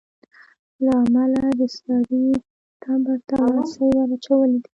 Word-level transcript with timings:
له 0.83 0.91
امله 1.03 1.43
د 1.59 1.61
سړي 1.79 2.25
تبر 2.83 3.17
ته 3.29 3.35
لاستى 3.55 3.85
وراچولى 3.97 4.57
دى. 4.63 4.69